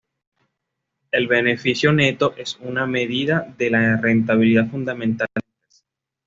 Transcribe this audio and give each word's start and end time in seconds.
El 1.11 1.27
beneficio 1.27 1.93
neto 1.93 2.33
es 2.35 2.57
una 2.59 2.87
medida 2.87 3.53
de 3.59 3.69
la 3.69 3.97
rentabilidad 3.97 4.65
fundamental 4.67 5.27
de 5.35 5.41
la 5.43 5.47
empresa. 5.55 5.83